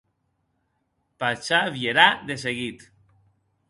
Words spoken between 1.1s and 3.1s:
Pacha vierà de seguit.